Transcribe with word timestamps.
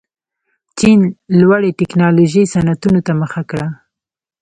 چین 0.79 0.99
لوړې 1.39 1.71
تکنالوژۍ 1.79 2.43
صنعتونو 2.53 2.99
ته 3.05 3.11
مخه 3.21 3.41
کړه. 3.49 3.67